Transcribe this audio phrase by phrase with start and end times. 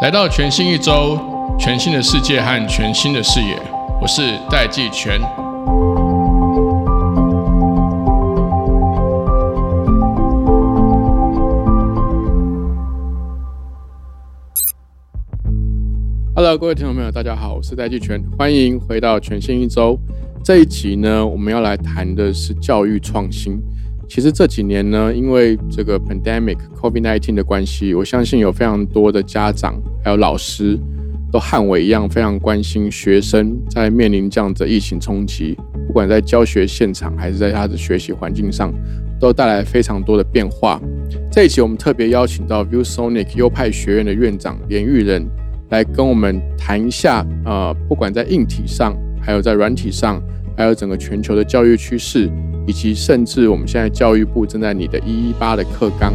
[0.00, 1.18] 来到全新一周，
[1.58, 3.58] 全新的世界和全新的视野，
[4.00, 5.20] 我是戴季全。
[16.34, 19.98] Hello，各位听众朋友，大家好，我是戴季全，欢迎回到全新一周。
[20.42, 23.60] 这一集呢，我们要来谈的是教育创新。
[24.08, 30.78] 其实这几年呢，因为这个 pandemic COVID-19 的关系，我相信有非常多的家长还有老师
[31.30, 35.54] 都和我一样非常关心学生在面临这样的疫情冲击，
[35.86, 38.72] 不管在教学现场还是在他的学习环境上，
[39.20, 40.80] 都带来非常多的变化。
[41.30, 45.28] 这一集我们特别邀请到 ViewSonic 优派学院的院长连玉仁
[45.68, 48.96] 来跟我们谈一下，呃，不管在硬体上，
[49.28, 50.18] 还有在软体上，
[50.56, 52.30] 还有整个全球的教育趋势。
[52.66, 56.14] 以及甚至我们现在教育部正在你的一一八的课纲，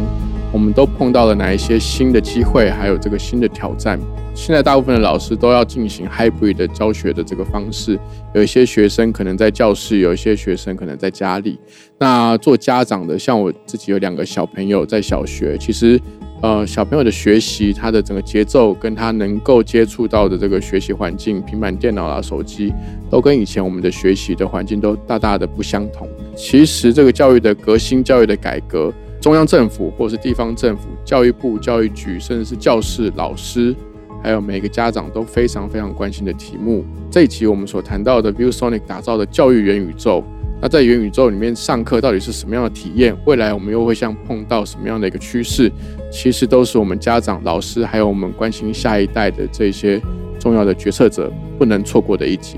[0.52, 3.98] 我们都碰到了哪一些新的机会，还有这个新的挑战。
[4.34, 7.96] 现在大部分的老师都要进行 hybrid 的教学的这个方式，
[8.34, 11.56] 有一些学生可能在教室，有一些学生可能在家里。
[11.98, 16.00] 那做家长的，像我自己有两个小朋友在小学，其实。
[16.44, 22.70] 呃，小朋友的学习，他的整个节奏跟他能够接触到的这个学习环境，平板电脑啊、手机，
[23.10, 26.06] 都跟以前我们的学习的环境都大大的不相同。
[26.36, 33.74] 其实这个教育的革新、教育的改革，中央政府或是地方政府、教育部、教育局，甚至是教室、老师，
[34.22, 36.84] 还有每个家长都非常非常关心的题目。
[37.10, 40.22] 这一期我们所谈到的 ViewSonic 打造的教育元宇宙。
[40.60, 43.14] 那在元宇宙里面上课到底是什么样的体验？
[43.26, 45.70] 未来我们又会像碰到什么样的一个趋势？
[46.10, 50.00] 其实都是我们家长、老师，还有我们关心下一代的这些
[50.40, 52.56] 重要的决策者不能错过的一集。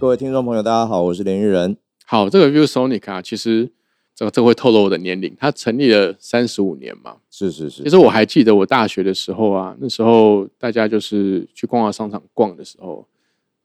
[0.00, 1.76] 各位听众朋友，大家好，我是连玉仁。
[2.06, 3.70] 好，这个 ViewSonic 啊，其实
[4.16, 5.32] 这个这会透露我的年龄。
[5.38, 7.84] 它成立了三十五年嘛，是是是。
[7.84, 13.06] 其实我还记得我大学的时候啊，那时候大家就是去逛逛商场逛的时候。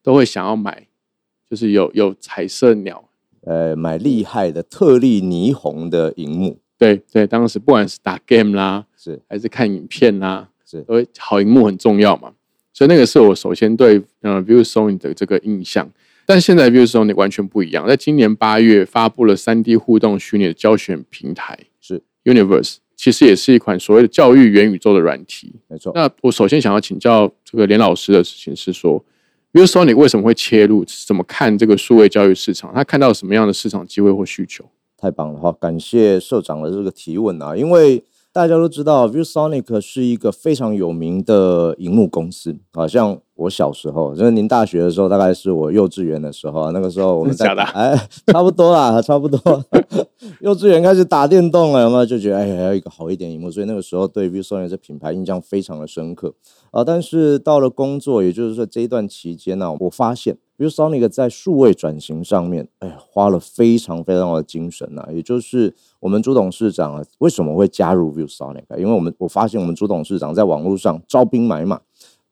[0.06, 0.86] 都会想要买，
[1.50, 3.04] 就是有有彩色鸟，
[3.42, 6.60] 呃，买厉害的特立霓虹的荧幕。
[6.78, 12.32] 对对，当时不管是打 game 啦，是还是看影片啦，是，都好荧幕很重要嘛。
[12.72, 15.90] 所以那个是我首先对呃 ViewSonic 的这个印象。
[16.28, 25.56] 但现在 ViewSonic 完全不一样，在今年八月发布了三 D 互动虚拟的教学平台，是 Universe，其实也是一款所谓的教育元宇宙的软体。
[25.68, 25.92] 没错。
[25.96, 29.04] 那我首先想要请教这个连老师的事情是说。
[29.56, 30.84] 比如说，你为什么会切入？
[31.08, 32.74] 怎么看这个数位教育市场？
[32.76, 34.66] 他看到什么样的市场机会或需求？
[34.98, 35.50] 太棒了哈！
[35.54, 38.04] 感谢社长的这个提问啊，因为
[38.36, 43.18] 大家都知道，ViewSonic 是一个非常有名的荧幕公司啊，像。
[43.38, 46.72] 我小时候，就是您大学的时候，大概是我幼稚园的时候。
[46.72, 47.94] 那个时候我们在 哎，
[48.28, 49.38] 差不多啦，差不多。
[50.40, 53.52] 幼稚园开始打电动了，有没有就觉得哎，还有一个好一点荧幕？
[53.52, 56.34] 所以那个时候对 ViewSonic 这品牌印象非常的深刻
[56.72, 56.82] 啊。
[56.82, 65.10] 但是到了工作，也就是说这一段期间呢，我发现 ViewSonic 在数位转型上面，哎，花了非常非常的精神呐。
[65.12, 68.62] 也就是我们朱董事长啊，为什么会加入 ViewSonic？
[68.78, 71.82] 因为我们我发现我们朱董事长在网络上招兵买马。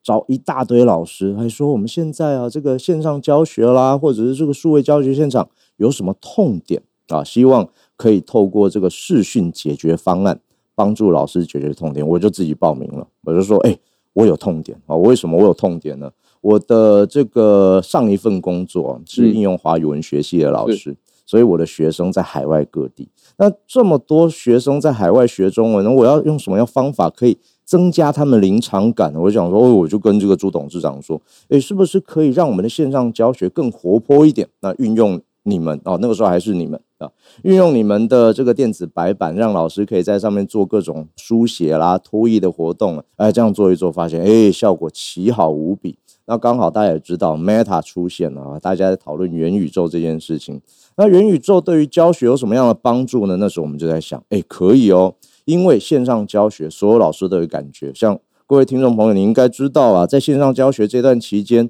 [0.00, 5.48] 招一大堆老师，还说我们现在啊，这个线上教学啦，或者是这个数位教学现场
[5.78, 7.24] 有什么痛点啊？
[7.24, 10.38] 希望可以透过这个视讯解决方案，
[10.74, 12.06] 帮助老师解决痛点。
[12.06, 13.76] 我就自己报名了，我就说，哎，
[14.12, 14.94] 我有痛点啊！
[14.94, 16.12] 我为什么我有痛点呢？
[16.42, 20.94] 我的这个上一份工作是应用华语文学系的老师，
[21.26, 23.08] 所以我的学生在海外各地。
[23.38, 27.38] 那这么多学生在海外学中文，那我要用什么样方法可以？
[27.66, 31.18] 增加他们临场感，我想说，哦，我就跟这个朱董事长说，
[31.48, 34.46] 诶，是不是可以让我们的线上教学更活泼一点？
[34.60, 37.10] 那运用你们哦，那个时候还是你们啊，
[37.42, 45.96] 运用你们的这个电子白板，让老师可以在上面做各种书写啦、拖译的活动，哎，这样做一做，发现哎，效果奇好无比。
[46.26, 50.60] 那刚好大家也知道，Meta 出现了啊，大家在讨论元宇宙这件事情。
[50.96, 53.36] 那元宇宙对于教学有什么样的帮助呢？
[53.36, 55.14] 那时候我们就在想，哎，可以哦。
[55.44, 57.92] 因为线上教学，所有老师都有感觉。
[57.92, 61.68] 像各位听众朋友，你应该知道啊，在线上教学这段期间，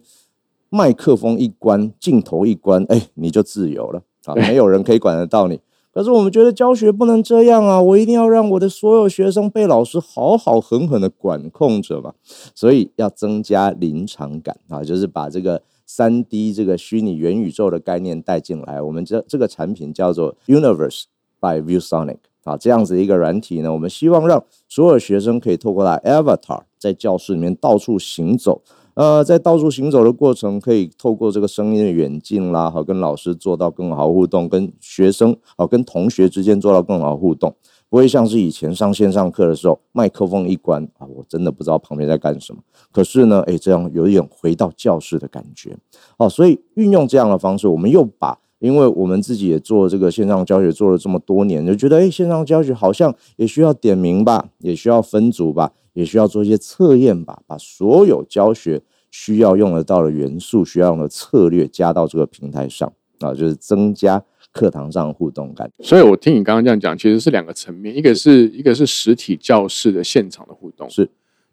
[0.70, 5.58] 麦克风一关，镜头一关，哎，你就自由了啊，没有人可以管得到你。
[5.94, 12.12] 可是我们觉得教学不能这样啊，我一定要让我的所有学生被老师好好狠狠的管控着嘛。
[12.54, 18.82] 所以要增加临场感啊，就是把这个三 D 这个虚拟元宇宙的概念带进来。
[18.82, 21.04] 我们这这个产品叫做 Universe
[21.40, 22.18] by ViewSonic。
[22.42, 28.60] 啊，这样子一个软体呢，我们希望让所有学生可以透过它 Avatar 在教室里面到处行走，
[28.94, 37.52] 呃，在到处行走的过程，可以透过这个声音的远近啦，好跟老师做到更好互动，跟学生好跟同学之间做到更好互动，
[37.88, 42.62] 不会像是以前上线上课的时候，麦克风一关啊，我真的不知道旁边在干什么。
[42.92, 45.76] 可是呢，哎，这样有一点回到教室的感觉。
[46.16, 55.72] 哦，所以运用这样的方式，我们又把，因为我们自己也做这个线上教学做了这么多年，就觉得哎，线上教学好像也需要点名吧，也需要分组吧。
[55.94, 65.70] 也需要做一些测验吧，把所有教学需要用得到的元素、需要用的策略加到这个平台上啊，就是增加课堂上的互动感。
[65.78, 71.08] 所以我听你刚刚这样讲，其实是两个层面，一个是一个是实体教室的现场的互动，是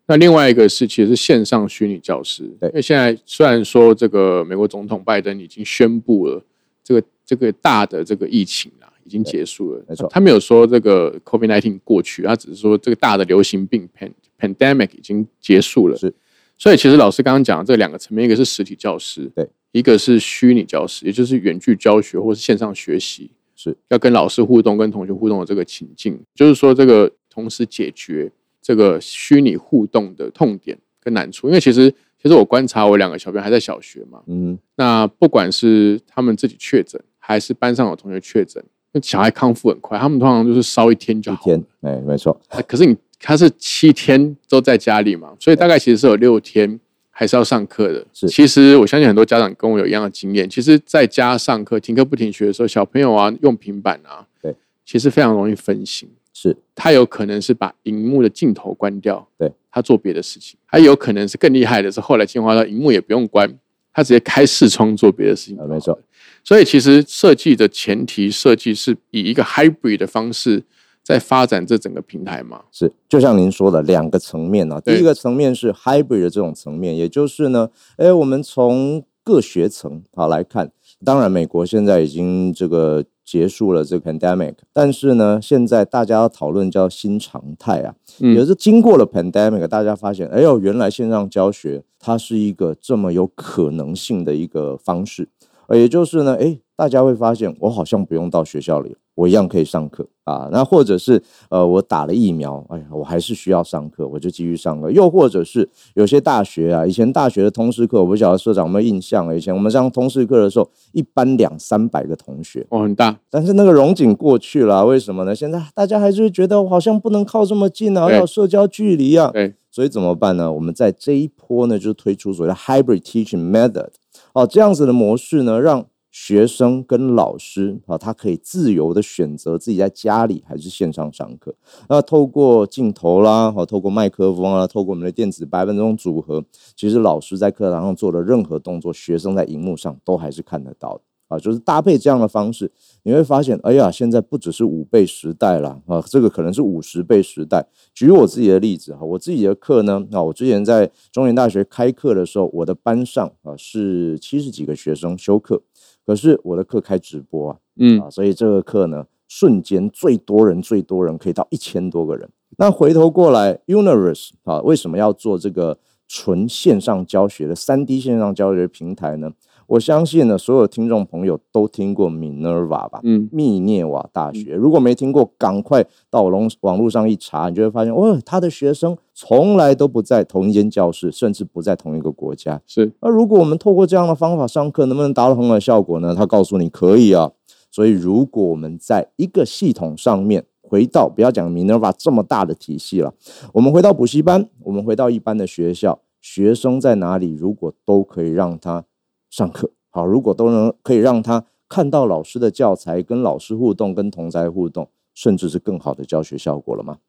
[0.07, 2.43] 那另外一个是其实是线上虚拟教室。
[2.59, 6.43] 对，因为现在虽然说这个美国总统拜登已经宣布了
[6.83, 14.11] 这个这个大的这个疫情啊已经结束了，没错，他没有说这个 COVID nineteen 过去，他只是说这个大的流行病 pan。
[14.41, 16.11] Pandemic 已经结束了，是，
[16.57, 23.77] 所以其实老师刚刚讲的这两个层面，一个是实体教师，对，一个是虚拟教师，也就是远距教学或是线上学习，是。
[23.89, 31.47] 要跟老师互动、跟同学互动的这个情境，就是说这个同时解决这个虚拟互动的痛点跟难处。
[31.47, 42.97] 因为其实其实我观察我两个小朋友还在小学嘛，嗯，那不管是他们自己确诊，还是班上有同学确诊，那小孩康复很快，他们通常就是烧一天就好，一天，哎，没错，可是你。
[43.21, 46.79] 他是七天都在家里嘛，所以大概其实是有六天
[47.09, 48.05] 还是要上课的。
[48.11, 50.49] 是，其实我相信很多家长跟我有一样的经验。
[50.49, 56.09] 其实在家上课停课不停学的时候，小朋友啊用平板啊，对，其实非常容易分心。
[56.33, 63.47] 是，他有可能是把荧幕的镜头关掉，对他做别的事情；，还有可能是更厉害的是，后来进化到荧幕也不用关，
[63.93, 65.57] 他直接开视窗做别的事情。
[65.67, 65.99] 没错。
[66.43, 70.63] 所以其实设计的前提设计是以一个 hybrid 的方式。
[71.03, 74.79] 在发展这整个平台嘛，是就像您说的两个层面啊。
[74.79, 80.71] 第一个层面是 hybrid 的这种层面，也就是呢，哎，我们从各学层啊来看，
[81.03, 95.27] 当然美国现在已经这个结束了这个 pandemic，但是呢，现在大家要讨论叫新常态啊，也是经过了 pandemic，大家发现，哎呦，原来线上教学它是一个这么有可能性的一个方式，
[95.69, 98.95] 也就是呢，哎，大家会发现，我好像不用到学校里。
[99.21, 104.89] 我一样可以上课啊，那或者是呃，我打了疫苗，哎呀，我还是需要上课，我就继续上课。
[104.89, 109.35] 又或者是有些大学啊，以前大学的通识课，我不晓得社长有没有印象？
[109.35, 113.17] 以前我们上通识课的时候，一般两三百个同学，哦，很大。
[113.29, 115.35] 但是那个荣景过去了，为什么呢？
[115.35, 119.29] 现在大家还是觉得好像不能靠这么近啊，要社交距离啊。
[119.31, 120.51] 对，所以怎么办呢？
[120.51, 123.89] 我们在这一波呢，就推出所谓的 hybrid teaching method，
[124.33, 131.55] 哦，这样子的模式呢，让学生跟老师啊，他可以自由的选择自己在家里还是线上上课。
[131.87, 136.43] 那透过镜头啦，好，透过麦克风啊，透过我们的电子白板这种组合，
[136.75, 141.39] 其实老师在课堂上做的任何动作，学生在荧幕上都还是看得到的啊。
[141.39, 142.69] 就是搭配这样的方式，
[143.03, 147.65] 你会发现，哎呀，现在不只是五倍时代了啊，这个可能是五十倍时代。
[147.93, 155.61] 举我自己的例子哈，我自己的课呢，啊，我之前在中原大学开课的时候，我的班上啊是七十几个学生修课。
[156.05, 162.29] 可是我的课开直播啊，嗯啊，所以这个课呢，瞬间最多人最多人可以到一千多个人。
[162.57, 165.77] 那回头过来，Universe 啊，为什么要做这个
[166.07, 169.31] 纯线上教学的三 D 线上教学平台呢？
[169.71, 172.99] 我相信呢，所有听众朋友都听过 Minerva 吧？
[173.03, 174.53] 嗯，密涅瓦大学。
[174.53, 182.61] 如果没听过，赶快到网网络上一查，你就会发现，哦，他的学生从来都不在同一间教室，甚至不在同一个国家。
[182.67, 182.91] 是。
[183.01, 186.13] 那如果我们透过这样的方法上课，能不能达到很好的效果呢？
[186.13, 187.31] 他告诉你可以啊。
[187.71, 193.13] 所以，如果我们在一个系统上面，回到不要讲 Minerva 这么大的体系了，
[193.53, 198.83] 我们回到补习班，我们回到一般的学校，学生在哪里，如果都可以让他。
[199.31, 206.99] 上课好，如果都能可以让他看到老师的教材，跟老师互动，跟同才互动，甚至是更好的教学效果了吗？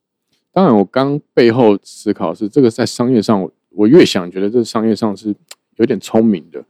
[0.53, 5.35] 当然，我刚背后思考是这个在商业上，我我越想觉得这商业上是
[5.77, 6.61] 有点聪明的，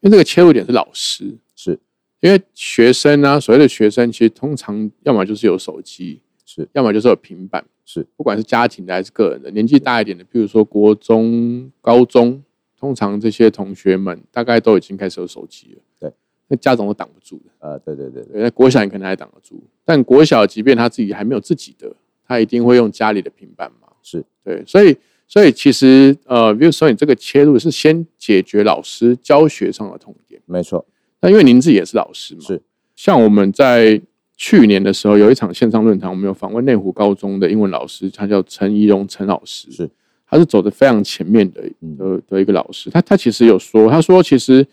[0.00, 1.78] 因为这个切入点是老师，是
[2.18, 12.42] 因为学生呢，所谓的学生其实通常要么就是有手机，是要么就是有平板，是不管是家庭的还是个人的，年纪大一点的，比如说国中、高中。
[12.86, 16.12] 通常这些同学们大概都已经开始有手机了，对，
[16.46, 17.68] 那家长都挡不住的。
[17.68, 21.92] 啊，对对对对，那国小你可能还挡得住，但国小即便他自己还没有自己的，
[22.24, 24.24] 他一定会用家里的平板嘛，是。
[24.44, 30.86] 对，所以所以其实呃，比如说你这个切入是先解决老师教学上的痛点，没错。
[31.20, 32.62] 那因为您自己也是老师嘛，是。
[32.94, 34.00] 像我们在
[34.36, 39.90] 去年的时候有一场线上论坛，我们有访问内湖高中的英文老师，他叫陈怡荣陈老师，是。
[40.26, 41.96] 他是走的非常前面的嗯。
[41.96, 42.90] 的的一个老师。
[42.90, 44.66] 他他其实有说，他说其实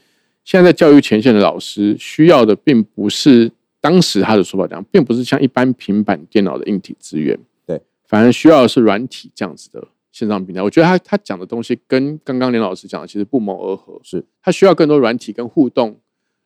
[0.43, 10.61] 现在在教育前线的老师需要的并不是当时他的说法讲，并不是像一般平板电脑的硬体资源，对，反而需要的是软体这样子的线上平台。
[10.61, 14.23] 我觉得他他讲的东西跟刚刚林老师讲的其实不谋而合，是。
[14.41, 15.97] 他需要更多软体跟互动，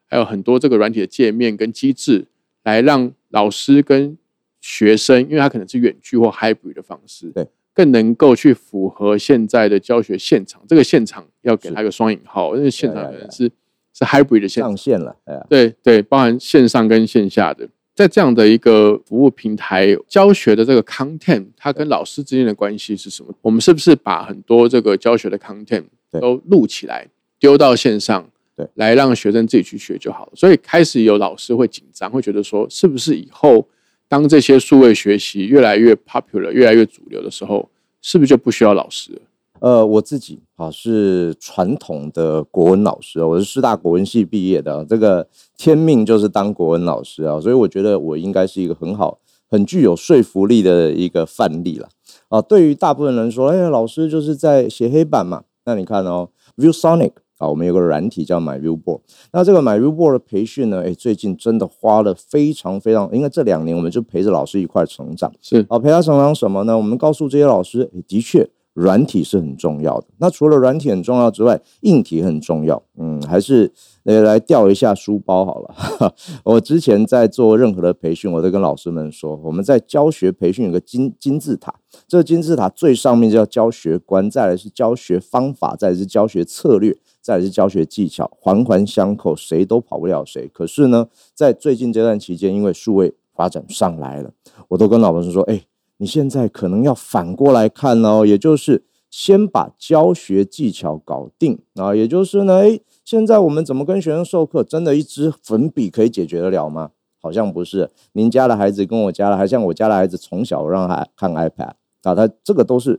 [0.06, 2.26] 还有很多这个软体的界面跟机制，
[2.64, 4.18] 来让老师跟
[4.60, 10.60] 学生，因为他可能是远距或 hybrid 的方式，对，更能够去符合现在的教学现场。
[10.68, 13.44] 这个现场要给他一个双引号，因为现场可能是
[13.94, 15.16] 是 hybrid 的现场上，线了，
[15.48, 17.70] 对对，包含线上跟线下的。
[17.94, 23.32] 在这样的一个服务平台教学的这个 content，它跟老师之间的关系是什么？
[23.44, 25.84] 我们是不是把很多这个教学的 content
[26.20, 27.08] 都录起来，
[27.40, 30.32] 丢到线上，对来让学生自己去学就好了。
[30.36, 33.68] 所以开始有老师会紧张，会觉得说，是不是以后
[34.08, 37.70] 当这些数位学习越来越 popular、越来越主流的时候，
[38.02, 39.22] 是不是就不需要老师？
[39.60, 51.90] 呃，我自己啊是传统的国文老师，我是师大国文系毕业的，这个天命就是当国文老师啊，所以我觉得我应该是一个很好、很具有说服力的一个范例了
[52.30, 52.40] 啊。
[52.40, 59.02] 对于大部分人说，哎，老师就是在写黑板嘛，那你看哦，ViewSonic 啊，我们有个软体叫 MyViewBoard，
[59.32, 65.32] 那这个 MyViewBoard 的培训呢，哎，最近真的花了非常非常，因为这两年我们就陪着老师一块成长。
[65.42, 66.78] 是啊，陪他成长什么呢？
[66.78, 70.08] 我们告诉这些老师，诶的确，软体是很重要的。
[70.18, 72.82] 那除了软体很重要之外，硬体很重要。
[73.00, 73.72] 嗯，还是
[74.04, 75.76] 呃来调一下书包好了。
[76.44, 81.74] 我之前在做任何的培训，我都跟老师们说，我们在教学培训有个金金字塔，
[82.08, 86.96] 这个金字塔最上面叫教学观，再来是教学方法，再来是教学策略，
[87.28, 90.48] 再是教学技巧，环环相扣，谁都跑不了谁。
[90.54, 94.32] 可是呢，在最近这段期间，因为数位发展上来了，
[94.70, 95.64] 我都跟老师说，哎、
[95.98, 106.92] 你现在可能要反过来看哦，也就是先把教学技巧搞定啊，也就是呢，诶，现在我们怎么跟学生授课，真的一支粉笔可以解决得了吗？
[107.22, 107.90] 好像不是。
[108.14, 112.98] 您家的孩子跟我家的，还像我家的孩子，从小让他看 iPad 啊，他这个都是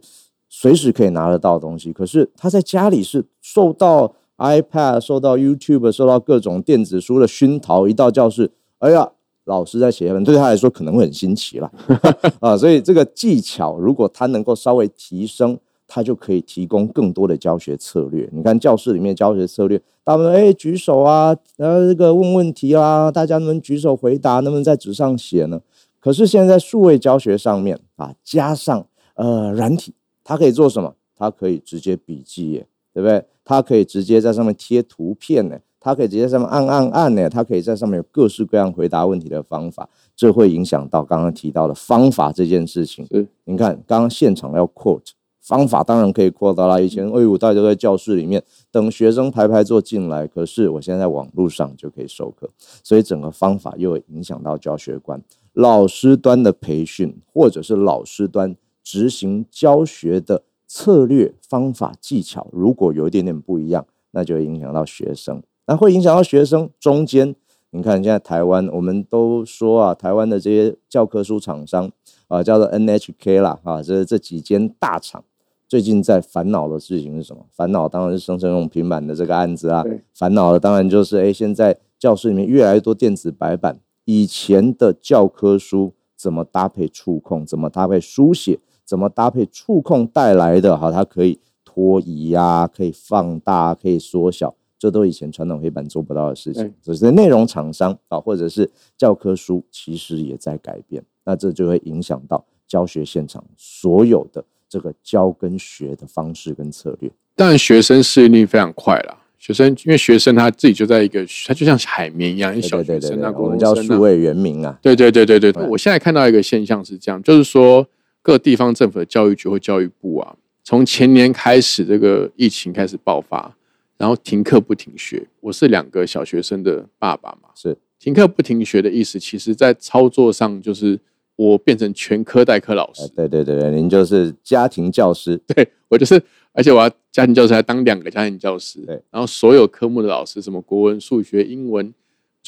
[0.49, 9.11] 随时可以拿得到东西，可是他在家里是受到 iPad、受到 YouTube、受到各种电子书的熏陶，一到教室，哎呀。
[9.45, 11.73] 老师在写黑板，对他来说可能会很新奇啦，
[12.39, 18.29] 啊，所以这个技巧如果他能够稍微提升，他就可以提供更多的教学策略。
[18.31, 25.59] 你看教室里面教学策略，大部分哎举手啊，然后这个问问题啊，大家能举手回答，能不能在纸上写呢？
[25.99, 29.95] 可是现在数位教学上面啊，加上呃软体，
[30.29, 30.95] 它可以做什么？
[31.17, 33.25] 它可以直接笔记耶，对不对？
[33.43, 35.59] 它可以直接在上面贴图片呢。
[35.81, 43.07] 它可以直接在上面按按按呢，它可以在上面有各式各样回答问题的方法，这会影响到刚刚提到的方法这件事情。
[43.07, 46.79] 是你看，刚刚现场要 quote 方法，当然可以 quote 啦。
[46.79, 52.51] 以前哎呦，大家都在教室里面等学生排排坐进来，可是我现在在网络上就可以授课，
[52.85, 55.23] 所以整个方法又会影响到教学观。
[55.55, 58.55] 老师端的培训，或者是老师端
[58.91, 65.43] 执行教学的策略、方法、技巧，如果有一点点不一样，那就会影响到学生。
[65.67, 67.35] 那会影响到学生中间，
[67.73, 71.93] 你看现在台湾，我们都说啊，台湾的这些教科书厂商
[72.29, 75.23] 啊，叫做 NHK 啦，啊，这这几间大厂
[75.69, 77.45] 最近在烦恼的事情是什么？
[77.51, 94.55] 烦恼当然是生成用平板的这个案子啊对，烦恼的当然就是哎，现在教室里面越来越多电子白板，以前的教科书怎么搭配触控，怎么搭配书写，怎么搭配触控带来的哈，它可以拖移呀、可以放大，可以缩小。
[94.79, 101.03] 这都以前传统黑板做不到的事情对，只是内容厂商啊，或者是教科书，其实也在改变。
[101.25, 107.11] 那这就会影响到教学现场所有的这个教跟学的方式跟策略。
[107.37, 109.19] 当然，学生适应力非常快啦。
[109.39, 117.87] 学生因为学生他自己就在一个，他就像海绵一样，一对小对对对对，学生啊，我们叫数位原名啊，对对对对对，对我现在看到一个现象是这样，就是说
[118.23, 123.57] 各地方政府的教育局或教育部啊，从前年开始这个疫情开始爆发，
[123.97, 125.27] 然后停课不停学。
[125.41, 127.77] 我是两个小学生的爸爸嘛，是。
[127.99, 130.97] 停课不停学的意思，其实在操作上就是
[131.35, 136.23] 我变成全科代课老呃师，对对对对，您就是家庭教师，对我就是，
[136.53, 141.93] 而且我要家庭教师还当两个家庭教师，对，然后所有科目的老师，什么国文、数学、英文，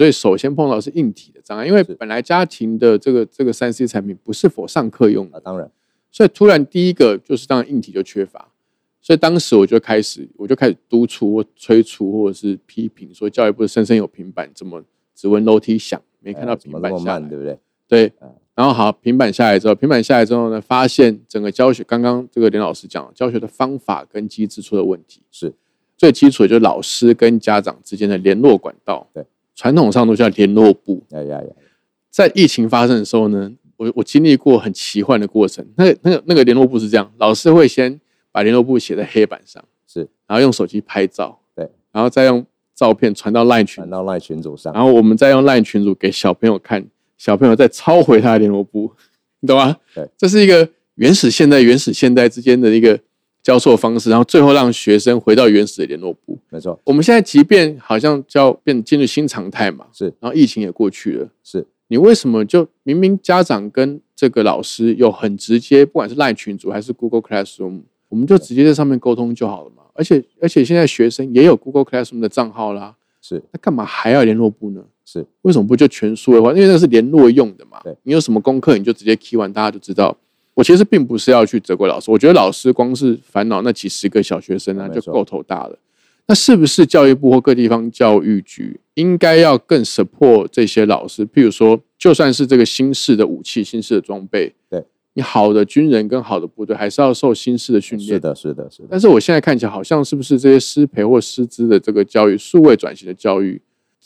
[0.01, 5.71] 所以首先碰到是硬体的障碍，因为本来家庭的这个这个三 C 产品不是否上课用的啊，，当然
[6.11, 8.49] 所以突然第一个就是当然硬体就缺乏，
[9.03, 14.83] 所以当时我就开始我就开始督促或催促或者是批评说教育部深深有平板，怎么
[15.15, 17.59] 指纹楼梯响，没看到平板下来对，不对？
[17.87, 25.21] 对嗯，然后好，平板下来之后，平板下来之后呢，发现整个教学，刚刚这个林老师讲，教学的方法跟机制出了问题。
[25.31, 25.53] 是
[25.99, 29.07] 最基础的就是老师跟家长之间的联络管道。
[29.13, 29.23] 对，
[29.61, 31.05] 传统上都叫联络部。
[31.11, 31.49] 呀呀呀，
[32.11, 35.63] 在疫情发生的时候呢，我我经历过很奇幻的过程。
[35.77, 38.01] 那个那个那个联络部是这样，老师会先
[38.33, 42.43] 把联络部写在黑板上，是，然后用手机拍照，对，然后再用
[42.75, 46.83] 照片传到 LINE 群传，到 LINE 群组上，然后我们再用 LINE 群组给小朋友看，
[47.19, 48.91] 小朋友再抄回他的联络部，
[49.41, 49.77] 你懂吗？
[49.95, 52.99] 对，这是一个原始现代、原始现代之间的一个
[53.43, 56.39] 交错方式，然后最后让学生回到原始的联络部。
[56.51, 69.85] 没错，我们现在即便好像叫变进入新常态嘛，是然后疫情也过去了，是，你为什么就明明家长跟这个老师有很直接，不管是 LINE 群组还是 Google Classroom，我们就直接在上面沟通就好了嘛？
[69.95, 74.83] 而且而且现在学生也有 Google Classroom 的账号啦，是那干嘛还要联络部呢？
[75.05, 76.51] 是，为什么不就全数的话？
[76.51, 77.81] 因为那个是联络用的嘛。
[77.83, 80.17] 对，你有什么功课你就直接 key 完，大家就知道。
[80.55, 85.79] 我其实并不是要去责怪老师，我觉得老师光是烦恼那几十个小学生啊，就够头大了。
[86.27, 91.27] 那是不是教育部或各地方教育局应该要更 support 这些老师？
[91.27, 98.11] 譬如说，就算是这个新式的武器、新式的装备，对你好的军人跟好的部队还是要受新式的训练。
[98.11, 103.61] 是的，是的，是的，但是我现在看起来好像是不是这些师培或师资的这个教育，数位转型的教育，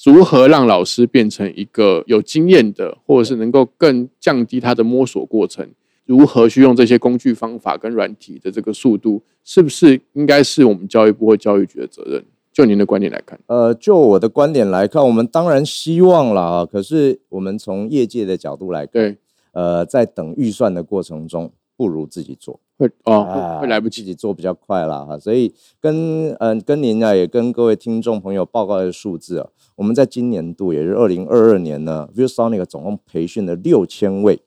[0.05, 5.69] 如何让老师变成一个有经验的，或者是能够更降低他的摸索过程？
[6.07, 12.23] 如何去用这些工具方法跟软体的这个速度，是不是应该是我们教育部或教育局的责任？
[12.53, 19.19] 就您的观点来看，呃，就我的观点来看，我们当然希望了啊，可是我们从业界的角度来看，对，
[19.51, 22.61] 呃，在等预算的过程中，不如自己做。
[22.77, 34.41] 会哦，啊会会来不及，自己做比较快啦哈，所以跟嗯、跟您啊，也跟各位听众朋友报告的数字啊，我们在今年度也是二零二二年呢，ViewSonic 总共培训了六千位，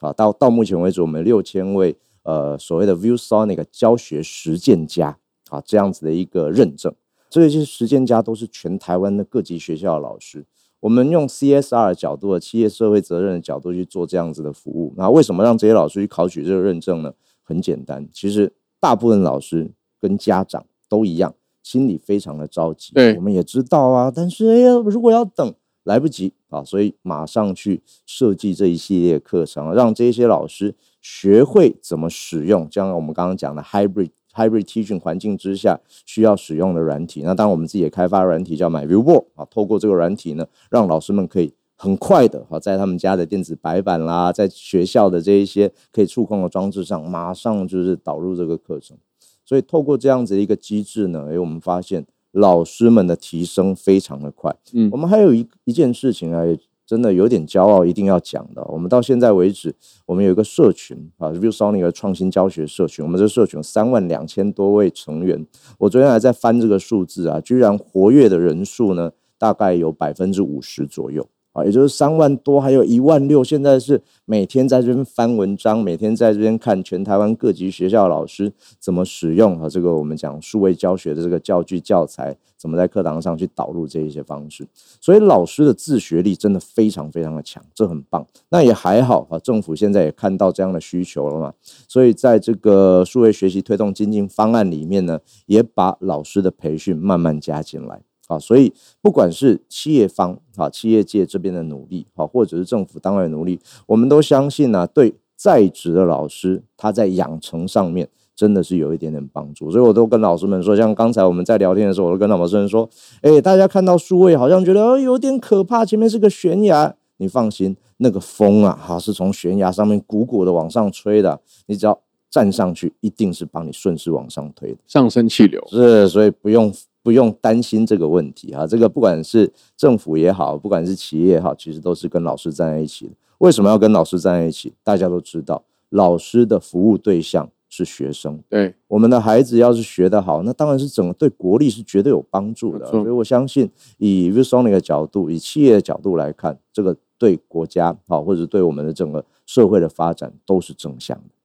[0.00, 6.94] 好，到到目前为止，我们六千位呃所谓的 ViewSonic 教学实践家，啊这样子的一个认证，
[7.30, 10.44] 这些实践家都是全台湾的各级学校的老师。
[10.80, 17.14] 我们用 CSR 的角度的企业社会责任的角度去做这样子的服务，那为什么让这些老师去考取这个认证呢？
[17.42, 22.92] 很简单，其实大部分老师跟家长都一样，心里非常的着急。
[22.92, 25.54] 对我们也知道啊，但是哎呀，如果要等，
[25.86, 37.22] 来不及啊，所以马上去设计这一系列课程，让这些老师学会怎么使用，像我们刚刚讲的 hybrid hybrid teaching 环境之下需要使用的软体。
[37.24, 48.98] 那当然，我们自己也开发软体叫 MyViewBoard 啊，透过这个软体呢，让老师们可以很快的哈，在他们家的电子白板啦，在学校的这一些可以触控的装置上，马上就是导入这个课程。
[49.44, 52.04] 所以透过这样子的一个机制呢，诶，我们发现
[52.36, 54.54] 老师们的提升非常的快。
[54.74, 56.42] 嗯我们还有一一件事情啊，
[56.84, 58.62] 真的有点骄傲，一定要讲的。
[58.68, 65.46] 我们到现在为止，我们有一个社群啊，ViewSonic 的创新教学社群，我们这社群有三万两千多位成员。
[65.78, 71.26] 我昨天还在翻这个数字啊，居然活跃的人数呢，大概有百分之五十左右。
[71.56, 73.42] 啊，也就是三万多，还有一万六。
[73.42, 84.68] 现在是每天在这边翻文章，每天在这边看全台湾各级学校老师怎么使用啊，这个我们讲数位教学的这个教具教材，怎么在课堂上去导入这一些方式。
[85.00, 88.26] 所以老师的自学力真的非常非常的强，这很棒。
[88.50, 91.54] 那也还好啊，政府现在也看到这样的需求了嘛，
[91.88, 98.02] 所以在这个数位学习推动精进方案里面呢，也把老师的培训慢慢加进来。
[98.26, 109.70] 啊，所以不管是企业方啊，企业界这边的努力，好，或者是政府单位的努力，我们都相信呢、对在职的老师，他在养成上面真的是有一点点帮助。
[109.70, 112.88] 所以我都跟老师们说，像刚才我们在聊天的时候，我都跟老师们说，
[113.20, 121.98] 哎，大家看到数位好像觉得哦有点可怕，前面是个悬崖，你放心，那个风啊，哈，是从悬崖上面鼓鼓的往上吹的，你只要
[122.30, 124.78] 站上去，一定是帮你顺势往上推的。
[124.86, 126.72] 上升气流，是，所以不用
[127.06, 128.66] 不用担心这个问题啊。
[128.66, 133.12] 这个不管是政府也好，不管是企业也好，其实都是跟老师站在一起的。
[133.38, 134.72] 为什么要跟老师站在一起？
[134.82, 138.42] 大家都知道，老师的服务对象是学生。
[138.48, 142.84] 对，我们的孩子要是学得好，那当然是整个对国力是绝对有帮助的。
[142.86, 151.35] 所以我相信，以 ViewSonic 的角度，以企业的角度来看，这个对国家好，或者对我们的整个社会的发展都是正向的。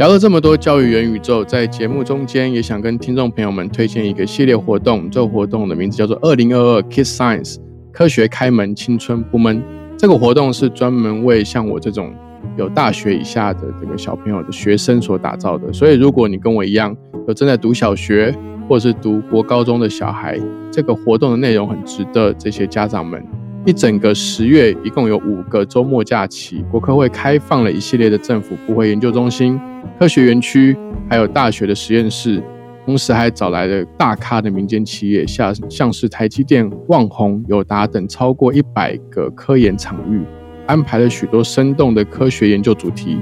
[0.00, 5.10] 聊了这么多教育元宇宙，在节目中间也想跟听众朋友们推荐一个系列活动。
[5.10, 7.56] 这个活动的名字叫做“二零二二 Kids Science
[7.92, 9.62] 科学开门，青春不闷”。
[9.98, 12.14] 这个活动是专门为像我这种
[12.56, 15.70] 有大学以下的这个小朋友的学生所打造的。
[15.70, 16.96] 所以，如果你跟我一样
[17.28, 18.34] 有正在读小学
[18.70, 23.22] 或者是读国高中的小孩，这个活动的内容很值得这些家长们。
[23.66, 29.60] 一整个十月，一共有五个周末假期，国科会开放了一系列的政府部会研究中心、
[29.98, 30.74] 科学园区，
[31.10, 32.42] 还有大学的实验室。
[32.86, 40.22] 同时还找来了大咖的民间企业，像像是台积电、旺宏、友达等超过一百个科研场域，
[40.66, 43.18] 安排了许多生动的科学研究主题，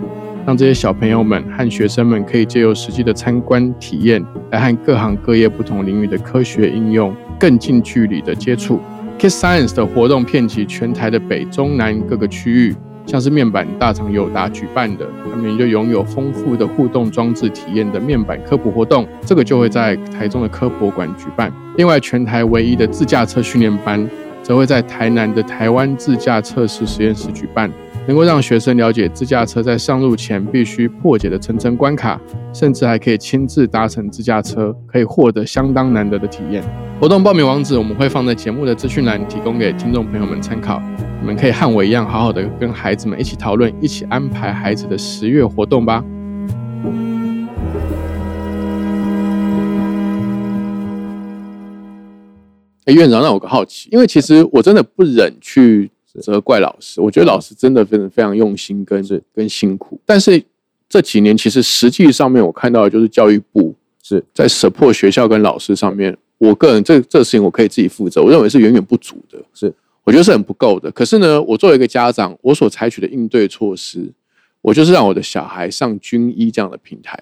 [0.46, 8.81] 让这些小朋友们和学生们可以借由实际的参观体验，来和各行各业不同领域的科学应用更近距离的接触。
[9.18, 12.74] Kiss Science 的活动遍及全台的北中南各个区域。
[13.04, 21.50] 像是面板大厂友达举办的，他们就拥有丰富的互动装置体验的面板科普活动，这个就会在台中的科博馆举办。
[21.76, 24.09] 另外，全台唯一的自驾车训练班，
[24.48, 27.70] 则会在台南的台湾自驾测试实验室举办。
[28.06, 32.18] 能够让学生了解自驾车在上路前必须破解的层层关卡，
[32.54, 36.62] 甚至还可以亲自搭乘自驾车，可以获得相当难得的体验。
[36.98, 40.80] 活动报名网址我们会放在节目的资讯栏，提供给听众朋友们参考。
[41.20, 46.02] 你们可以和我一样，好好的跟孩子们一起讨论，一起安排孩子的十月活动吧。
[52.88, 55.90] 哎，院长，那我个好奇，因为其实我真的不忍去。
[56.20, 59.01] 责怪老师，我觉得老师真的非常非常用心跟
[59.33, 60.01] 跟辛苦。
[60.05, 60.42] 但是
[60.88, 63.72] 这几年其实实际上面我看到的就是教育部
[64.03, 69.72] 是在 support 学校跟老师上面，我个人这这事情我可以自己负责，我认为是远远不足的，是
[70.03, 70.90] 我觉得是很不够的。
[70.90, 74.12] 可是呢，我作为一个家长，我所采取的应对措施，
[74.61, 77.16] 我就是让我的小孩上军医这样的平台，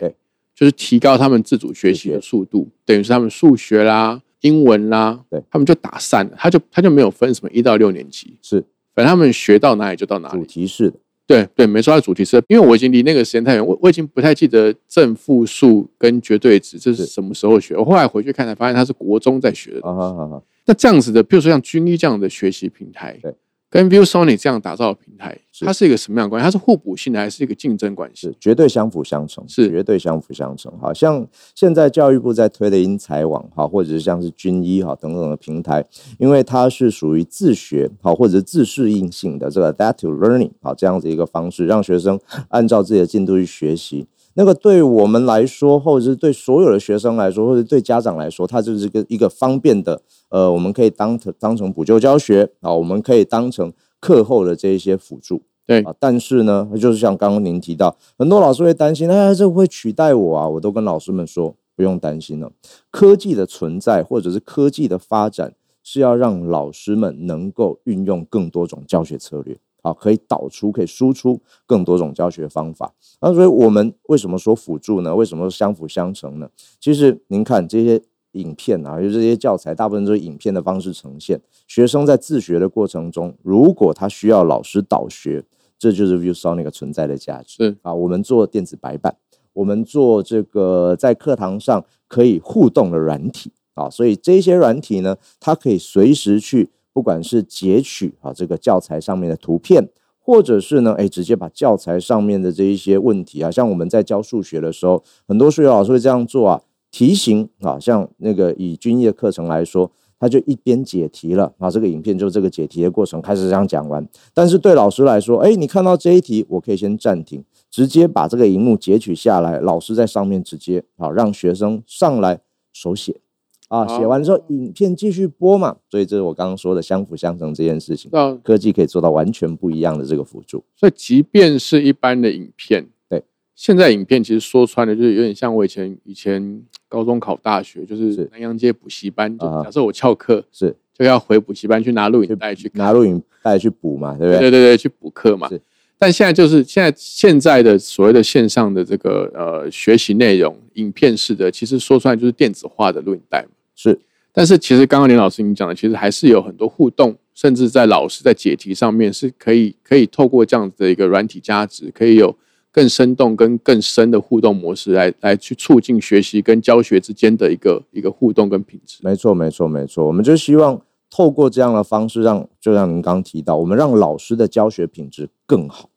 [0.55, 8.65] 就是提高他们自主学习的速度，等于是他们数学啦、英文啦，对他们就打散了，他就他就没有分什么一到六年级是。
[8.95, 10.39] 反正他们学到哪里就到哪里。
[10.39, 17.77] 主题式的，对对，没错，它主题是，因为我已经离那个时间太远，我我已经不太记得正负数跟绝对值这是什么时候学。
[17.77, 19.89] 我后来回去看才发现，他是国中在学的。
[19.89, 23.35] 啊那这样子的，比如说像军医这样的学习平台，对。
[23.77, 26.45] 跟 ViewSony 这样打造的平台，它是一个什么样的关系？
[26.47, 28.35] 它是互补性的，还是一个竞争关系？
[28.41, 30.73] 绝对相辅相成，是绝对相辅相成。
[30.81, 35.85] 好像现在教育部在推的英才网，哈，或者是像是军医哈等等的平台，
[36.19, 44.07] 因为它是属于自学好或者是自适应性的这个 adaptive learning 好这样子一个方式，让学生按照自己的进度去学习。
[44.37, 50.03] 那个对我们来说，或者是对所有的学生来说，或者对家长来说，它就是个一个方便的。
[50.29, 55.43] 呃，我们可以当成当成补救教学啊，我们可以当成课后的这一些辅助。
[55.67, 60.47] 对啊，但是呢，就是像刚刚您提到，很多老师会担心，哎，这会取代我啊？
[60.47, 62.53] 我都跟老师们说，不用担心了。
[62.91, 69.57] 科技的存在，或者是科技的发展，是要让老师们能够运用更多种教学策略。
[69.87, 72.93] 啊，可以导出，可以输出更多种教学方法。
[73.21, 75.15] 那所以我们为什么说辅助呢？
[75.15, 76.51] 为什么相辅相成呢？
[76.81, 81.41] 其实您看这些影片啊，就这些教材，大部分都是影片的方式呈现。
[81.69, 85.45] 学生在自学的过程中，如果他需要老师导学，
[85.79, 87.57] 这就是 ViewSonic 存在的价值。
[87.59, 89.17] 是啊，我们做电子白板，
[89.53, 96.71] 我们做这个在课堂上可以互动的软体啊，所以这些软体呢，它可以随时去。
[96.97, 99.87] 不管是截取啊这个教材上面的图片，
[100.19, 114.09] 或者是呢，哎，直接把教材上面的这一些问题啊，像我们在教数学的时候，很多数学老师会这样做啊，题型啊，像那个以军业课程来说，他就一边解题了啊，这个影片就这个解题的过程开始这样讲完。
[114.33, 122.41] 但是对老师来说，哎，你看到这一题，我可以先暂停，直接把这个荧幕截取下来，老师在上面直接啊让学生上来
[122.73, 123.21] 手写。
[123.69, 128.11] 啊，写完之后，影片继续播嘛，所以这是我刚刚说的相辅相成这件事情。
[128.45, 130.63] 科技可以做到完全不一样的这个辅助。
[130.77, 133.23] 所以，即便是一般的影片，对，
[133.57, 139.37] 现在影片其实说穿了，就是有点像我以前以前高中考大学，就是南洋街补习班。
[139.37, 144.41] 就假设我翘课，是就要回补习班去拿录影带去拿录影带去补嘛，对不对？
[144.43, 145.51] 对对对，去补课嘛。
[145.99, 153.49] 但现在就是现在现在的所谓的线上的这个呃学习内容，影片式的，其实说出来就是电子化的录影带嘛。
[153.77, 154.01] 是，
[154.33, 162.35] 但是其实刚刚林老师你讲的，其实还是有很多互动，甚至在老师在解题上面是可以可以透过这样子的一个软体加值，可以有
[162.73, 168.99] 更生动跟更深的互动模式来来去促进学习跟教学之间的一个一个互动跟品质。
[169.03, 170.07] 没错，没错，没错。
[170.07, 175.91] 我们就希望透过这样的方式，让就像您刚提到，我们让老师的教学品质更好，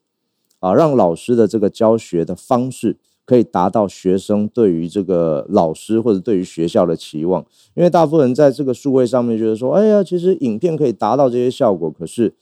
[0.59, 2.97] 啊，让老师的这个教学的方式。
[3.29, 12.33] 可以达到学生对于这个老师或者对于学校的期望，因为大部分人在这个数位上面觉得说，哎呀，其实影片可以达到这些效果，可是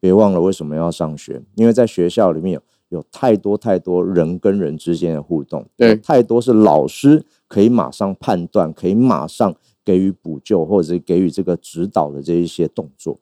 [0.00, 1.42] 别忘了为什么要上学？
[1.56, 13.18] 因为在学校里面有有太多太多人跟人之间的互动，对太多是老师可以马上判断，可以马上给予补救或者是给予这个指导的这一些动作，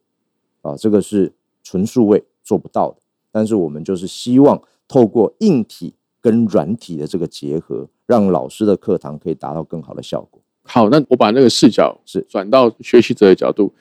[0.63, 1.33] 啊，这个是
[1.65, 2.99] 纯数位做不到的。
[3.33, 10.41] 但是我们就是希望透过硬体跟软体的这个结合，让老师的课堂可以达到更好的效果。
[10.63, 13.73] 好，那我把那个视角是转到学习者的角度。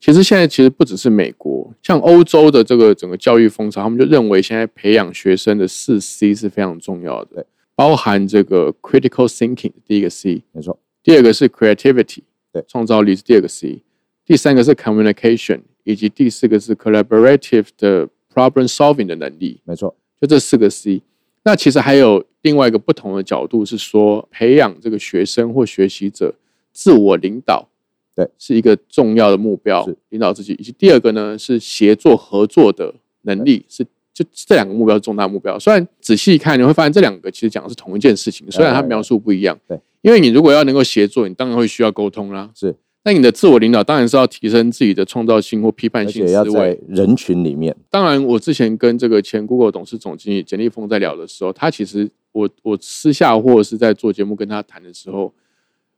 [0.00, 13.84] 其实现在其实不只是美国，像欧洲的这个整个教育风潮，他们就认为现在培养学生的四 C 是非常重要的，包含这个 critical thinking 第一个 C，没错，第二个是 creativity，对创造力是第二个 C，
[14.26, 19.60] 第三个是 communication，以及第四个是 collaborative 的 problem solving 的能力。
[19.62, 21.00] 没错，就这四个 C。
[21.44, 26.34] 那其实还有另外一个不同的角度是说，培养这个学生或学习者
[26.72, 27.68] 自我领导，
[28.14, 30.52] 对，是一个重要的目标是，领导自己。
[30.54, 35.58] 以及第二个呢是协作合作的能力，是就这两个目标是重大目标。
[35.58, 39.58] 虽然仔细看你会发现这两个其实讲的是同一件事情，虽然它描述不一样。
[39.66, 42.50] 对，因为你如果要能够协作，你当然会需要沟通啦。
[42.54, 46.80] 是，那你的自我领导当然是要提升自己的创造性或批判而性且要在思维。
[46.88, 55.34] 人群里面，当然，我之前跟这个前 Google 董事总经理简立峰在聊的时候，他其实我我私下或者是在做节目跟他谈的时候，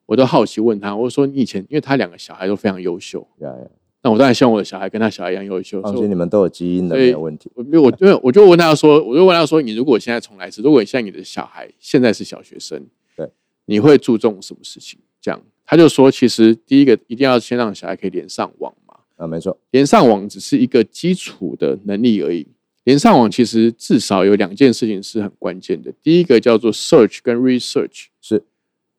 [0.07, 3.67] 我都好奇问他，我说你以前，因为他两个小孩都非常优秀，呀呀，
[4.03, 7.51] 那我当然希望我的小孩跟他小孩一样优秀，放心，你们都有基因的，没有问题。
[7.55, 13.29] 我我因为我就问他说，我就问他说，你如果现在重来一次，如果你现在你的小孩现在是小学生，对，
[13.67, 14.99] 你会注重什么事情？
[15.21, 18.95] 这样他就说，其实第一个一定要先让小孩可以连上网嘛。
[19.17, 22.47] 啊，没错，连上网只是一个基础的能力而已。
[22.85, 28.07] 连上网其实至少有两件事情是很关键的，第一个叫做 search 跟 research。
[28.21, 28.43] 是，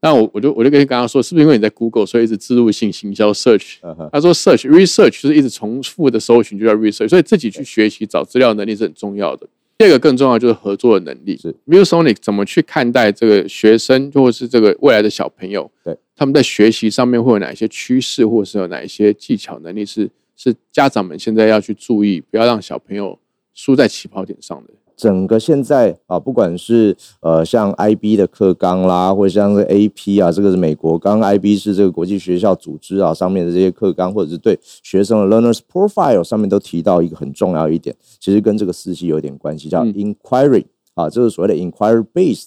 [0.01, 3.75] 那我我就我就跟刚刚说，是不是因为你在 Google 所以一直自入性行销 search？
[4.11, 9.47] 他说 search research 就是一直重复的搜寻就叫 research，所以自己去学习找资料能力是很重要的。
[9.77, 11.37] 第二个更重要就是合作的能力。
[11.37, 15.69] 是 ViewSonic 怎么去看待这个学生或者是这个未来的小朋友？
[15.83, 23.19] 对，他们在学习上面会有哪一些趋势，或者是有哪一些技巧能力是是家长们现在要去注意，不要让小朋友
[23.53, 24.73] 输在起跑点上的。
[24.97, 42.45] 整个现在啊，不管是呃像 IB 的课纲啦，或者像是 AP 啊，这个是美国，刚刚 IB 是这个国际学校组织啊上面的这些课纲，或者是对学生的 learners profile 上面都提到一个很重要一点，其实跟这个四系有点关系，叫嗯 inquiry 啊，这是所谓的 inquiry based，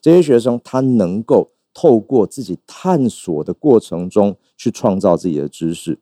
[0.00, 5.98] 这些学生他能够透过自己探索的过程中去创造自己的知识。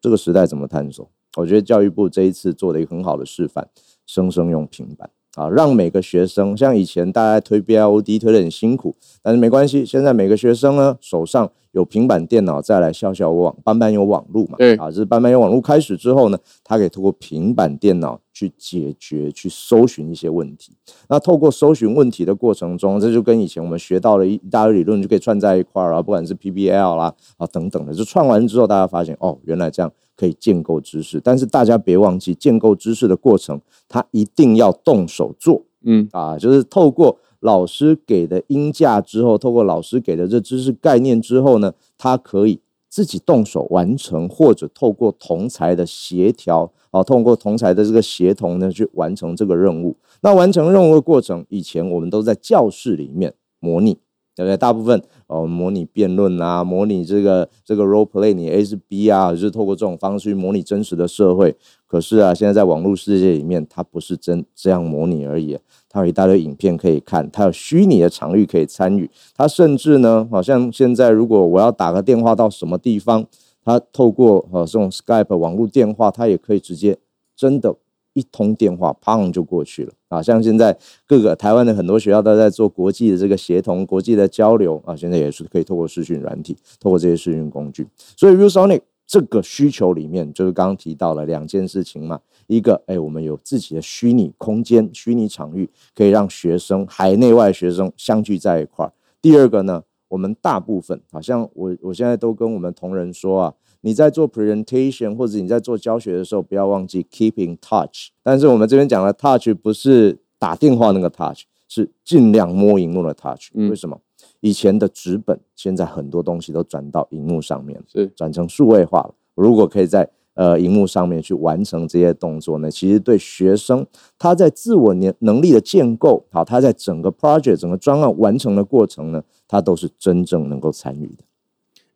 [0.00, 1.08] 这个时代怎么探索？
[1.36, 3.68] 我觉得教育部这一次做了一个很好的示范，
[4.06, 5.10] 生生用平板。
[5.34, 20.72] 啊，让每个学生像以前大家推 BIOD 推的很辛苦，但是没关系，现在每个学生呢手上有平板电脑，再来校校网班班有网络嘛，对啊，就是班班有网络开始之后呢，他可以通过平板电脑去解决、去搜寻一些问题。
[21.08, 31.20] 那透过搜寻问题的过程中，这就跟以前我们学到了一一大堆理论就可以串在一块儿啊，不管是 PBL 啦啊等等的，就串完之后，大家发现哦，原来这样可以建构知识。
[31.20, 35.62] 但是大家别忘记，建构知识的过程，它一定要动手做。
[35.84, 49.96] 嗯，啊，就是透过老师给的音架之后，透过老师给的这知识概念之后呢，他可以自己动手完成，或者透过同才的协调，啊，通过同才的这个协同呢，去完成这个任务。
[50.20, 53.94] 那完成任务的过程，以前我们都在教室里面模拟，
[54.36, 54.56] 对不对？
[54.56, 61.56] 大部分哦，模拟辩论啊，模拟这个这个 role play，你 A 是 B 啊，就是透过这种方式去模拟真实的社会。
[61.92, 65.58] 可是啊，现在在网络世界里面，它不是真这样模拟而已，
[65.90, 73.26] 它有一大堆影片可以看，它有虚拟的场域可以参与，它甚至呢，好像现在如果我要打个电话到什么地方，
[73.62, 76.96] 它透过呃这种 Skype 网络电话，它也可以直接
[77.36, 77.76] 真的。
[78.14, 80.22] 一通电话，砰就过去了啊！
[80.22, 80.76] 像现在
[81.06, 87.86] 各个台湾的很多学校都在做国际的这个协同、国际的交流啊，现在也是可以透过视讯软体，透过这些视讯工具。
[88.14, 98.92] 所以 ViewSonic 这个需求里面，就是刚刚提到了两件事情嘛，一个哎，我们有自己的虚拟空间、虚拟场域，可以让学生海内外学生相聚在一块儿。
[99.20, 103.54] 第二个呢，我们大部分好像我我现在都跟我们同仁说啊。
[103.84, 108.10] 你在做 presentation 或者你在做教学的时候，不要忘记 keep in touch。
[108.22, 113.50] 但是我们这边讲的 touch 不是打电话那个 touch，是尽量摸荧幕的 touch。
[113.52, 114.00] 嗯为什么？
[114.42, 119.14] 以前的纸本，现在很多东西都转到荧幕上面，是转成数位化了。
[119.34, 123.86] 如果可以在呃荧幕上面去完成这些动作呢，其实对学生
[124.18, 131.24] 他在自我能能力的建构，好，他在整个 project 整个专案完成的过程呢，他都是真正能够参与的。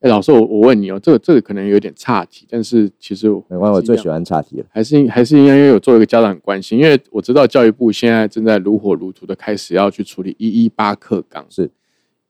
[0.01, 4.67] 哎，老师，我我问你哦，这个这个可能有点岔题，但是其实没关系，我最喜欢岔题了。
[4.71, 11.71] 还是还是应该有做一个家长很关心，因为我知道教育部现在正在如火如荼的开始要去处理一一八课纲，是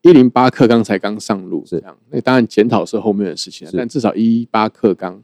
[0.07, 1.79] 一零八课纲才刚上路，是。
[1.79, 1.97] 这样。
[2.09, 5.21] 那当然检讨是后面的事情，但至少一一八课纲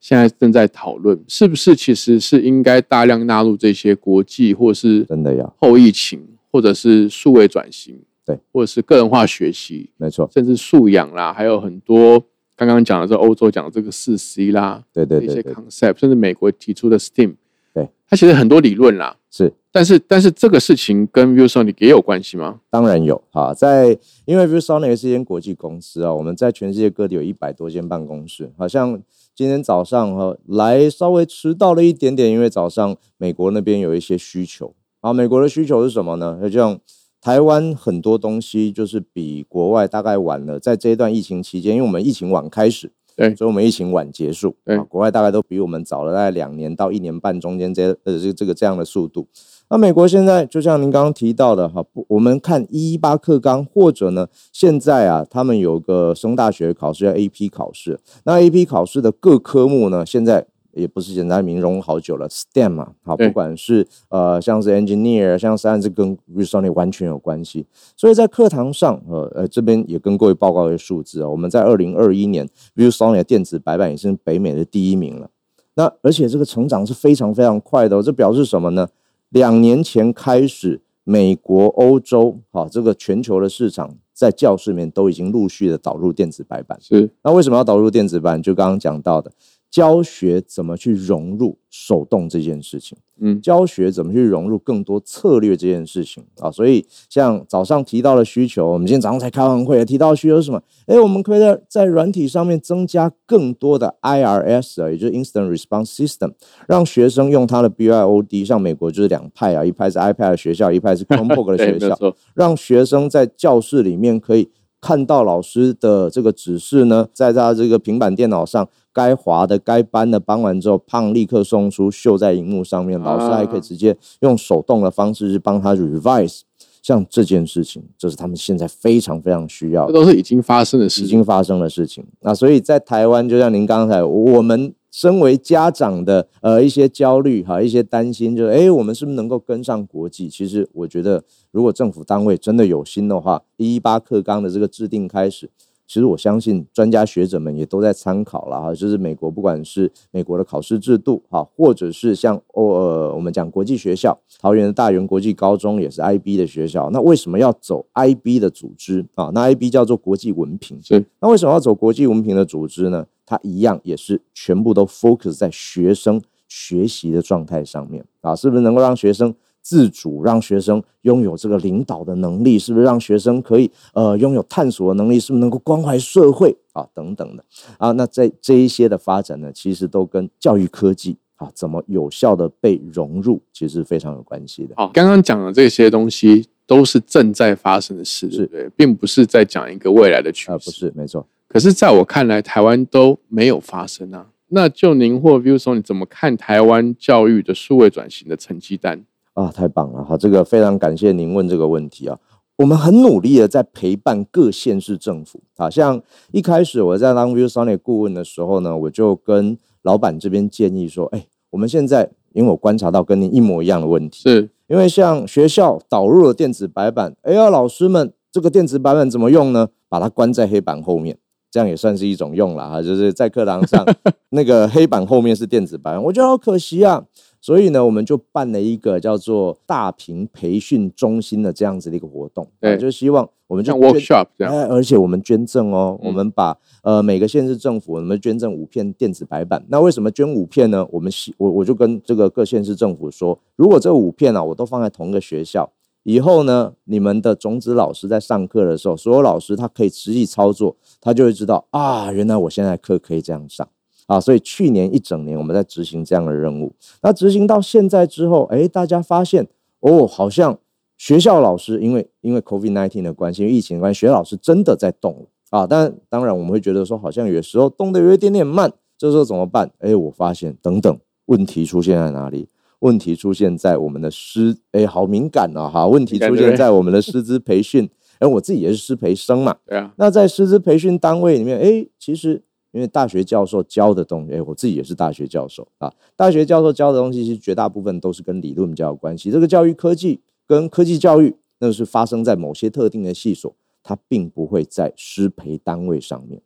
[0.00, 5.54] 现在正在讨论，是不是其实是应该大量纳入这些国际或是真的要。
[5.58, 6.20] 后疫情
[6.50, 7.98] 或者是数位转型。
[8.26, 12.18] 对，或者是个人化学习，没错，甚至素养啦，还有很多
[12.56, 17.34] 刚刚讲的这欧洲讲的这个四 C 啦，对对一些 concept，甚至美国提出的 STEAM，
[17.74, 22.60] 对，它其实很多理论啦，是，但是但是这个事情跟 ViewSonic 也有关系吗？
[22.70, 29.02] 当然有哈，在因为 ViewSonic 是一间国际公司啊，我们在全世界各地有一百多间办公室，好像
[29.34, 36.38] 今天早上哈来稍微迟到了一点点，因为早上美国那边有一些需求啊，美国的需求是什么呢？
[36.44, 36.78] 就像。
[37.24, 49.28] 台湾很多东西就是比国外大概晚了，在这一段疫情期间，因为我们疫情晚开始，对，所以我们疫情晚结束，对，国外大概都比我们早了大概两年到一年半中间这呃这这个这样的速度。
[49.70, 60.46] 那美国现在就像您刚刚提到的哈，不，我们看一一八课纲，或者呢，现在啊，他们有个升大学考试叫 AP 考试，那 AP 考试的各科目呢，现在。
[60.74, 67.66] 也不是简单名融好久了，STEM 嘛，好，不管是呃像是 engineer，像甚至跟 r e s o n 完全有关系。
[67.96, 75.30] 所以在课堂上，呃呃，这边也跟各位报告一个数字啊，我们在二零二一年 r e s o n i 的电子白板已经北美的第一名了。
[75.76, 78.88] 那而且这个成长是非常非常快的，这表示什么呢？
[79.30, 86.78] 两年前开始，美国、欧洲，好，这个全球的市场在教室里面都已经陆续的导入电子白板。
[86.80, 88.40] 是，那为什么要导入电子版？
[88.40, 89.32] 就刚刚讲到的。
[89.74, 92.96] 教学怎么去融入手动这件事情？
[93.20, 96.48] 嗯，教学怎么去融入更多策略这件事情啊？
[96.48, 100.62] 所以像早上提到的需求，我们今天早上才开完会，提到的需求是什么？
[100.86, 106.34] 哎，我们可以在在软体上面增加更多的 IRS 啊，也就是 Instant Response System，
[106.68, 111.98] 让学生用他的 BYOD，像美国就是两派啊，一派是 iPad 的学校，一派是 Chromebook 的学校，
[112.36, 118.68] 让学生在教室里面可以看到老师的这个指示呢，在他这个平板电脑上。
[118.94, 122.98] 该划的、该搬的搬完之后，胖立刻送出，秀在荧幕上面。
[122.98, 126.42] 老师还可以直接用手动的方式去帮他 revise。
[126.80, 132.04] 像这件事情，这是他们现在非常非常需要，这都是已经发生的事，已经发生的事情。
[132.20, 140.28] 那所以在台湾，就像您刚才，我们身为家长的，呃，一些焦虑哈，一些担心，就是哎，我们是不是能够跟上国际？
[140.28, 145.48] 其实我觉得，如果政府单位真的有心的话，一一八课纲的这个制定开始。
[145.86, 159.30] 其实我相信专家学者们也都在参考了哈，就是美国不管是美国的考试制度哈，或者是像哦呃我们讲国际学校，桃园的大园国际高中也是 IB 的学校，那为什么要走 IB 的组织啊？
[159.34, 163.06] 那 IB 叫做国际文凭，是那为什么要走国际文凭的组织呢？
[163.26, 169.34] 它一样也是全部都 focus 在学生学习的状态上面啊，是不是能够让学生？
[169.64, 175.18] 自主让学生拥有这个领导的能力，是不是让学生可以呃拥有探索的能力？
[175.18, 176.86] 是不是能够关怀社会啊？
[176.92, 177.42] 等等的
[177.78, 177.90] 啊？
[177.92, 184.74] 那在这一些的发展呢，其实都跟教育科技啊怎么有效的被融入，其实非常有关系的。
[184.76, 191.26] 好，刚刚讲的这些东西都是正在发生的事，是对，并不是在讲一个未来的趋势，不是没错。
[191.48, 194.26] 可是在我看来，台湾都没有发生啊。
[194.48, 199.02] 那就您或 Viewson，你怎么看台湾教育的数位转型的成绩单？
[199.34, 200.04] 啊，太棒了！
[200.04, 202.18] 好，这个非常感谢您问这个问题啊。
[202.56, 205.68] 我们很努力的在陪伴各县市政府啊。
[205.68, 219.68] 像一开始我在当 ViewSonic 顾问的时候呢，我就跟老板这边建议说：，哎，我们现在因为我观察到跟您一模一样的问题，是因为像学校导入了电子白板，哎呀，老师们这个电子白板怎么用呢？
[219.88, 221.18] 把它关在黑板后面，
[221.50, 223.84] 这样也算是一种用了哈，就是在课堂上
[224.30, 227.04] 那个黑板后面是电子白板，我觉得好可惜啊。
[227.44, 239.62] 所以呢，我们就办了一个叫做大屏培训中心的这样子的一个活动，对，就希望我们就 workshop 这样，而且我们捐赠哦，我们把呃每个县市政府我们捐赠五片电子白板。
[239.68, 240.88] 那为什么捐五片呢？
[240.90, 245.70] 我们希我我就跟这个各县市政府说，如果这五片啊，我都放在同一个学校，
[246.04, 253.68] 以后呢，你们的种子老师在上课的时候，所有老师他可以实际操作，他就会知道啊，原来我现在课可以这样上。
[254.06, 256.72] 啊，所以去年一整年我们在执行这样的任务。
[257.02, 259.46] 那执行到现在之后，哎，大家发现
[259.80, 260.58] 哦，好像
[260.96, 265.66] 学校老师因为因为 COVID nineteen 的关系，因为疫情的关系，学校老师真的在动了啊。
[265.66, 269.70] 但当然我们会觉得说，好像有时候动的有一点点慢，这时候怎么办？
[269.78, 272.48] 哎，我发现等等问题出现在哪里？
[272.80, 275.70] 问题出现在我们的师，哎，好敏感啊！
[275.70, 277.88] 哈，问题出现在我们的师资培训。
[278.18, 279.56] 哎，我自己也是师培生嘛。
[279.64, 282.42] 对啊，那在师资培训单位里面，哎，其实
[282.74, 285.92] 因为大学教授教的东西，哎，我自己也是大学教授啊。
[286.16, 289.30] 大学教授教的东西，其实绝大部分都是跟理论比较有关系。
[289.30, 293.54] 这个教育科技跟科技教育，那是发生在某些特定的系所，
[293.84, 296.42] 它并不会在师培单位上面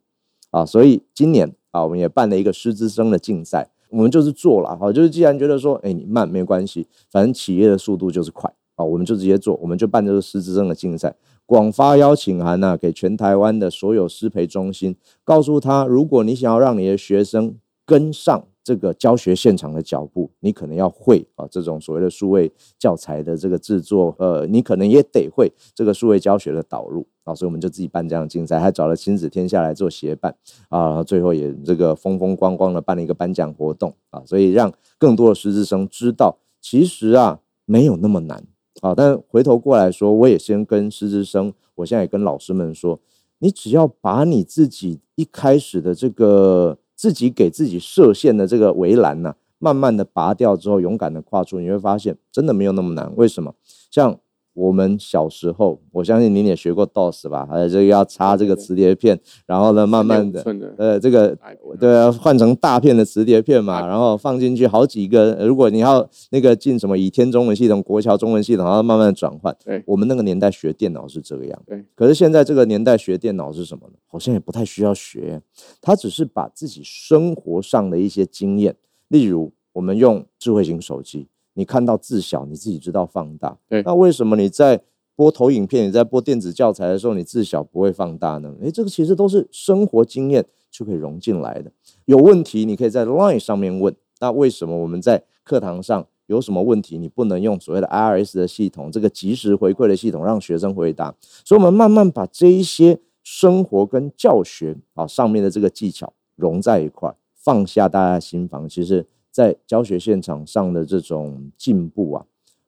[0.51, 0.63] 啊。
[0.63, 3.71] 所以今年啊，我们也办了一个师资生的竞赛。
[3.89, 11.15] 我们就是做了哈，就是既然觉得说，哎，你慢没关系，反正企业的速度就是快啊，我们就直接做，我们就办这个师资生的竞赛，
[11.49, 17.55] 广发邀请函呢，给全台湾的所有师培中心，告诉他，如果你想要让你的学生
[17.87, 18.45] 跟上。
[18.61, 30.35] 这个教学现场的脚步，你可能要会啊，这种所谓的数位教材的这个制作，呃，你可能也得会这个数位教学的导入啊，所以我们就自己办这样竞赛，还找了亲子天下来做协办
[30.67, 38.43] 啊，最后也这个风风光光的办了一个颁奖活动啊，所以让更多的师资生知道，其实啊没有那么难
[38.81, 42.99] 啊，但回头过来说，我也先跟师资生，我现在也跟老师们说，
[43.39, 46.77] 你只要把你自己一开始的这个。
[46.99, 53.09] 自己给自己设限的这个围栏呢，慢慢的拔掉之后，勇敢的跨出，你会发现真的没有那么难。
[53.15, 53.55] 为什么？
[53.89, 54.19] 像。
[54.59, 57.47] 我们小时候，我相信您也学过 DOS 吧？
[57.49, 60.43] 还有这个要插这个磁碟片，然后呢，慢慢的，
[60.77, 61.33] 呃，这个
[61.79, 65.37] 对，换成大片的磁碟片嘛，然后放进去好几个。
[65.47, 69.55] 如果你要那个进什么倚天中文系统、国桥中文系统，然后慢慢转换。
[69.63, 71.63] 对，我们那个年代学电脑是这个样。
[71.65, 73.93] 对，可是现在这个年代学电脑是什么呢？
[74.07, 75.41] 好像也不太需要学，
[75.79, 78.75] 他只是把自己生活上的一些经验，
[79.07, 81.27] 例如我们用智慧型手机。
[81.59, 83.57] 你看到字小，你自己知道放大。
[83.67, 84.81] 对，那为什么你在
[85.13, 88.55] 播投影片、你在播电子教材的时候，你字小不会放大呢？
[88.61, 91.69] 诶，这个其实都是生活经验就可以融进来的。
[92.05, 93.93] 有问题你可以在 Line 上面问。
[94.21, 101.13] 那为什么我们在课堂上有什么问题，你不能用所谓的 IRS 的系统，这个及时回馈的系统让学生回答？
[101.43, 109.05] 所以，我们慢慢把这一些生活跟教学啊上面的这个技巧融在一块，放下大家心房，其实。
[109.31, 112.25] 在教学现场上的这种进步啊，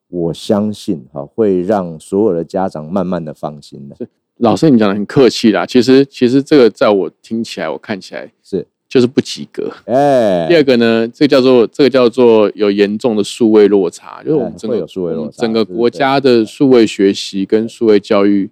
[0.07, 3.95] 我相信哈会让所有的家长慢慢的放心的。
[4.37, 9.71] 老师，你讲的很客气啦，其实其实这个在我听起来，我看起来是就是不及格。
[9.85, 18.49] 哎， 第二个呢，这个叫做这个叫做有严重的数位落差，就是我们整个数位落差，整个国家的数位学习跟数位教育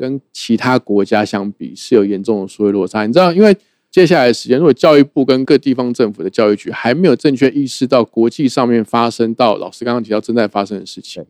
[0.00, 3.06] 跟其他国家相比是有严重的数位落差。
[3.06, 3.56] 你知道，因为。
[3.90, 11.24] 接下来的时间，如果教育部跟各地方政府的教育局还没有正确意识到国际上面发生到老师刚刚提到正在发生的事情，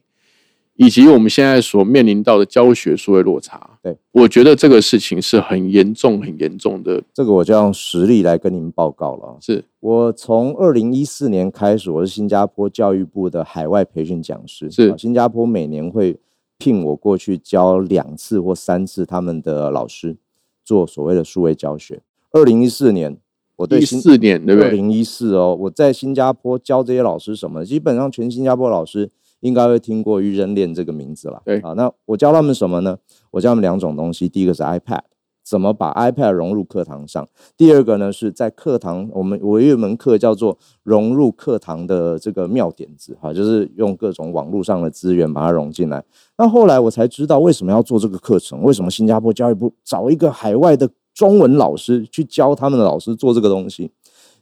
[0.76, 7.02] 以及我们现在所面临到的教学数位落差，对，我觉得这个事情是很严重、很严重的。
[7.14, 9.38] 这个我就用实例来跟您报告了。
[9.40, 16.18] 是我从二零一四年开始，我是新加坡教育部的海外培训讲师，是新加坡每年会
[16.58, 20.18] 聘我过去教两次或三次他们的老师
[20.62, 22.02] 做所谓的数位教学。
[22.32, 23.16] 二零一四年，
[23.56, 24.68] 我对一四年对不对？
[24.68, 27.64] 二零一四哦，我在新加坡教这些老师什么？
[27.64, 29.10] 基本上全新加坡老师
[29.40, 31.42] 应该会听过“愚人链”这个名字了。
[31.44, 32.98] 对啊，那我教他们什么呢？
[33.32, 35.00] 我教他们两种东西，第一个是 iPad，
[35.42, 37.24] 怎么把 iPad 融入课堂上；
[37.56, 46.04] 第二个呢是在课堂，我们我有一门课叫做融入课堂的这个妙点子，哈，就是用各种网络上的资源把它融进来。
[46.38, 50.88] 那后来我才知道为什么要做这个课程，为什么新加坡教育部找一个海外的。
[51.14, 53.90] 中文老师去教他们的老师做这个东西，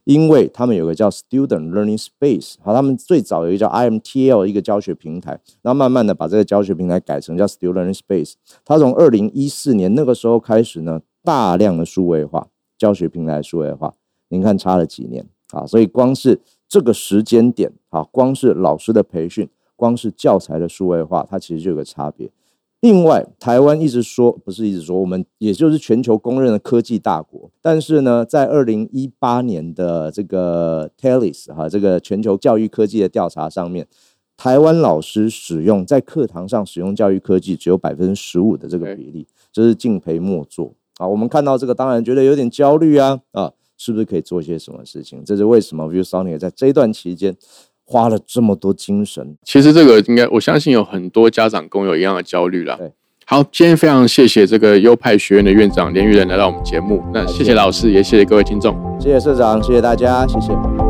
[0.04, 8.34] 因为他们有个叫 Student Learning Space，好，他们最早有一个叫 IMTL 一个教学平台，然后慢慢的把这个教学平台改成叫 Student Learning Space。
[8.64, 12.48] 他从二零一四年那个时候开始呢，大量的数位化
[12.78, 13.94] 教学平台数位化，
[14.28, 15.66] 您看差了几年啊？
[15.66, 22.30] 所以光是这个时间点啊，光是老师的培训，光是教材的数位化，它其实就有个差别。
[22.80, 27.50] 另外，台湾一直说不是一直说，我们也就是全球公认的科技大国。
[27.60, 33.88] 但是呢，在二零一八年的这个 Telis 哈这个全球教育科技的调查上面，
[34.36, 41.08] 台湾老师使用在课堂上使用教育科技只有百分之十五的这个比例，这是敬陪末座啊。
[41.08, 45.24] 我们看到这个，当然觉得有点焦虑啊啊，是不是可以做些什么事情？
[45.24, 47.36] 这是为什么？ViewSonic 在这段期间。
[47.90, 52.76] 花了这么多精神，其实这个应该我相信有很多家长跟我有一样的焦虑了。
[52.76, 52.92] 对，
[53.24, 60.87] 好，今天非常谢谢这个优派学院的院长连玉仁来到我们节目，那谢谢老师，也谢谢各位听众，谢谢社长，谢谢大家，谢谢。